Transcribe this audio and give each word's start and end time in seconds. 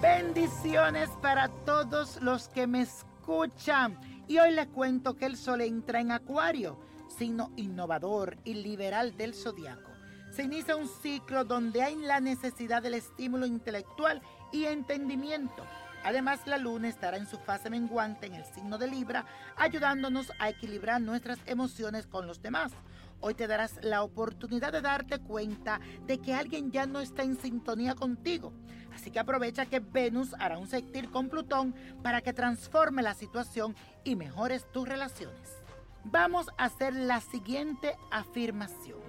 Bendiciones 0.00 1.08
para 1.22 1.48
todos 1.64 2.20
los 2.20 2.48
que 2.48 2.66
me 2.66 2.82
escuchan. 2.82 3.98
Y 4.28 4.38
hoy 4.38 4.52
les 4.52 4.66
cuento 4.66 5.16
que 5.16 5.24
el 5.24 5.38
sol 5.38 5.62
entra 5.62 6.00
en 6.00 6.12
Acuario, 6.12 6.78
signo 7.16 7.50
innovador 7.56 8.36
y 8.44 8.54
liberal 8.54 9.16
del 9.16 9.32
zodiaco. 9.32 9.90
Se 10.30 10.42
inicia 10.42 10.76
un 10.76 10.86
ciclo 10.86 11.44
donde 11.44 11.82
hay 11.82 11.96
la 11.96 12.20
necesidad 12.20 12.82
del 12.82 12.92
estímulo 12.92 13.46
intelectual 13.46 14.20
y 14.52 14.66
entendimiento. 14.66 15.64
Además, 16.04 16.40
la 16.46 16.58
luna 16.58 16.88
estará 16.88 17.16
en 17.16 17.26
su 17.26 17.38
fase 17.38 17.70
menguante 17.70 18.26
en 18.26 18.34
el 18.34 18.44
signo 18.44 18.76
de 18.76 18.88
Libra, 18.88 19.24
ayudándonos 19.56 20.30
a 20.38 20.50
equilibrar 20.50 21.00
nuestras 21.00 21.38
emociones 21.46 22.06
con 22.06 22.26
los 22.26 22.42
demás. 22.42 22.70
Hoy 23.20 23.34
te 23.34 23.46
darás 23.46 23.78
la 23.82 24.02
oportunidad 24.02 24.72
de 24.72 24.82
darte 24.82 25.18
cuenta 25.18 25.80
de 26.06 26.18
que 26.18 26.34
alguien 26.34 26.70
ya 26.70 26.86
no 26.86 27.00
está 27.00 27.22
en 27.22 27.36
sintonía 27.36 27.94
contigo. 27.94 28.52
Así 28.94 29.10
que 29.10 29.18
aprovecha 29.18 29.66
que 29.66 29.80
Venus 29.80 30.34
hará 30.38 30.58
un 30.58 30.68
sextil 30.68 31.10
con 31.10 31.28
Plutón 31.28 31.74
para 32.02 32.20
que 32.20 32.32
transforme 32.32 33.02
la 33.02 33.14
situación 33.14 33.74
y 34.04 34.16
mejores 34.16 34.70
tus 34.72 34.88
relaciones. 34.88 35.62
Vamos 36.04 36.48
a 36.56 36.64
hacer 36.64 36.94
la 36.94 37.20
siguiente 37.20 37.96
afirmación. 38.10 39.00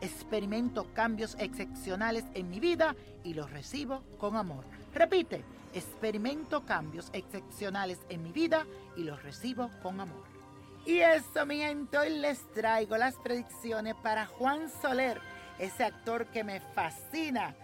Experimento 0.00 0.86
cambios 0.92 1.36
excepcionales 1.40 2.24
en 2.34 2.50
mi 2.50 2.60
vida 2.60 2.94
y 3.24 3.34
los 3.34 3.50
recibo 3.50 4.02
con 4.18 4.36
amor. 4.36 4.64
Repite, 4.94 5.42
experimento 5.74 6.64
cambios 6.64 7.10
excepcionales 7.12 7.98
en 8.08 8.22
mi 8.22 8.32
vida 8.32 8.66
y 8.96 9.04
los 9.04 9.22
recibo 9.22 9.70
con 9.82 10.00
amor. 10.00 10.35
Y 10.86 11.00
eso, 11.00 11.44
mi 11.44 11.56
gente, 11.56 11.98
hoy 11.98 12.10
les 12.10 12.38
traigo 12.52 12.96
las 12.96 13.16
predicciones 13.16 13.96
para 13.96 14.24
Juan 14.24 14.70
Soler, 14.70 15.20
ese 15.58 15.82
actor 15.82 16.26
que 16.26 16.44
me 16.44 16.60
fascina. 16.60 17.56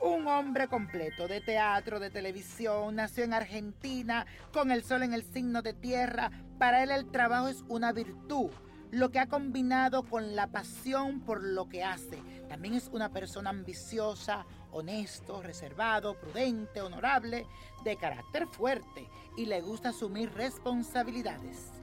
Un 0.00 0.28
hombre 0.28 0.68
completo 0.68 1.26
de 1.26 1.40
teatro, 1.40 1.98
de 1.98 2.10
televisión, 2.10 2.94
nació 2.94 3.24
en 3.24 3.34
Argentina, 3.34 4.24
con 4.52 4.70
el 4.70 4.84
sol 4.84 5.02
en 5.02 5.14
el 5.14 5.24
signo 5.24 5.62
de 5.62 5.72
tierra. 5.72 6.30
Para 6.60 6.84
él 6.84 6.92
el 6.92 7.10
trabajo 7.10 7.48
es 7.48 7.64
una 7.68 7.90
virtud, 7.90 8.50
lo 8.92 9.10
que 9.10 9.18
ha 9.18 9.26
combinado 9.26 10.04
con 10.04 10.36
la 10.36 10.46
pasión 10.46 11.22
por 11.22 11.42
lo 11.42 11.68
que 11.68 11.82
hace. 11.82 12.22
También 12.48 12.74
es 12.74 12.88
una 12.92 13.08
persona 13.08 13.50
ambiciosa, 13.50 14.46
honesto, 14.70 15.42
reservado, 15.42 16.14
prudente, 16.20 16.82
honorable, 16.82 17.46
de 17.82 17.96
carácter 17.96 18.46
fuerte 18.46 19.08
y 19.36 19.46
le 19.46 19.60
gusta 19.60 19.88
asumir 19.88 20.32
responsabilidades. 20.34 21.79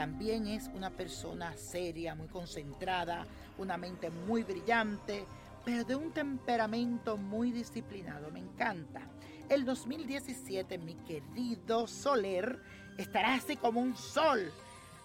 También 0.00 0.46
es 0.46 0.70
una 0.72 0.88
persona 0.88 1.54
seria, 1.58 2.14
muy 2.14 2.26
concentrada, 2.28 3.26
una 3.58 3.76
mente 3.76 4.08
muy 4.08 4.44
brillante, 4.44 5.26
pero 5.62 5.84
de 5.84 5.94
un 5.94 6.10
temperamento 6.10 7.18
muy 7.18 7.52
disciplinado. 7.52 8.30
Me 8.30 8.38
encanta. 8.38 9.02
El 9.50 9.66
2017, 9.66 10.78
mi 10.78 10.94
querido 10.94 11.86
Soler, 11.86 12.62
estará 12.96 13.34
así 13.34 13.56
como 13.56 13.82
un 13.82 13.94
sol, 13.94 14.50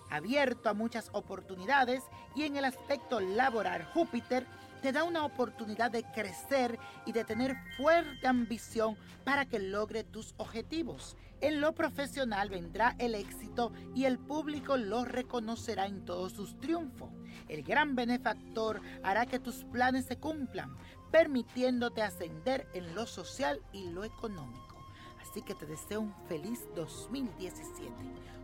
abierto 0.09 0.69
a 0.69 0.73
muchas 0.73 1.09
oportunidades 1.11 2.01
y 2.33 2.43
en 2.43 2.55
el 2.55 2.63
aspecto 2.63 3.19
laboral, 3.19 3.83
Júpiter 3.93 4.47
te 4.81 4.91
da 4.91 5.03
una 5.03 5.25
oportunidad 5.25 5.91
de 5.91 6.03
crecer 6.03 6.77
y 7.05 7.11
de 7.11 7.23
tener 7.23 7.55
fuerte 7.77 8.27
ambición 8.27 8.97
para 9.23 9.45
que 9.45 9.59
logre 9.59 10.03
tus 10.03 10.33
objetivos. 10.37 11.17
En 11.41 11.61
lo 11.61 11.73
profesional 11.73 12.49
vendrá 12.49 12.95
el 12.97 13.13
éxito 13.13 13.73
y 13.93 14.05
el 14.05 14.17
público 14.17 14.77
lo 14.77 15.05
reconocerá 15.05 15.85
en 15.85 16.05
todos 16.05 16.33
sus 16.33 16.57
triunfos. 16.59 17.09
El 17.47 17.63
gran 17.63 17.95
benefactor 17.95 18.81
hará 19.03 19.25
que 19.25 19.39
tus 19.39 19.63
planes 19.65 20.05
se 20.05 20.17
cumplan, 20.17 20.75
permitiéndote 21.11 22.01
ascender 22.01 22.67
en 22.73 22.95
lo 22.95 23.05
social 23.05 23.61
y 23.73 23.89
lo 23.89 24.03
económico. 24.03 24.75
Así 25.21 25.41
que 25.41 25.55
te 25.55 25.65
deseo 25.65 26.01
un 26.01 26.13
feliz 26.27 26.65
2017, 26.75 27.91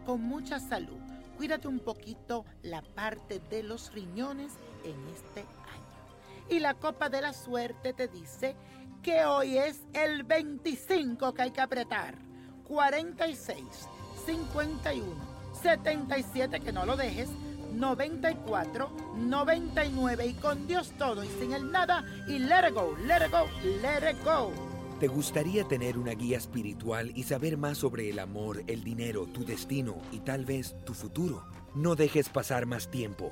con 0.06 0.22
mucha 0.22 0.60
salud. 0.60 1.00
Cuídate 1.38 1.68
un 1.68 1.80
poquito 1.80 2.46
la 2.62 2.82
parte 2.82 3.40
de 3.40 3.64
los 3.64 3.94
riñones 3.94 4.54
en 4.84 4.96
este 5.08 5.42
año. 5.42 5.91
Y 6.52 6.60
la 6.60 6.74
copa 6.74 7.08
de 7.08 7.22
la 7.22 7.32
suerte 7.32 7.94
te 7.94 8.10
dice 8.10 8.58
que 9.02 9.24
hoy 9.24 9.58
es 9.58 9.84
el 9.94 10.24
25 10.24 11.34
que 11.34 11.42
hay 11.44 11.52
que 11.52 11.62
apretar. 11.62 12.18
46, 12.68 13.64
51, 14.26 15.06
77 15.64 16.60
que 16.60 16.74
no 16.74 16.86
lo 16.86 16.98
dejes. 16.98 17.30
94, 17.74 18.92
99 19.16 20.28
y 20.28 20.34
con 20.34 20.68
Dios 20.68 20.92
todo 20.98 21.24
y 21.24 21.30
sin 21.40 21.54
el 21.54 21.72
nada 21.72 22.04
y 22.28 22.38
let 22.38 22.68
it 22.68 22.74
go, 22.74 22.98
let 23.06 23.26
it 23.26 23.32
go, 23.32 23.48
let 23.82 24.12
it 24.12 24.22
go. 24.26 24.52
¿Te 25.00 25.08
gustaría 25.08 25.64
tener 25.64 25.98
una 25.98 26.12
guía 26.12 26.38
espiritual 26.38 27.14
y 27.16 27.24
saber 27.24 27.56
más 27.56 27.78
sobre 27.78 28.10
el 28.10 28.20
amor, 28.20 28.62
el 28.68 28.84
dinero, 28.84 29.26
tu 29.26 29.46
destino 29.46 29.96
y 30.12 30.20
tal 30.20 30.44
vez 30.44 30.76
tu 30.84 30.94
futuro? 30.94 31.46
No 31.76 31.96
dejes 31.96 32.28
pasar 32.28 32.66
más 32.66 32.92
tiempo. 32.92 33.32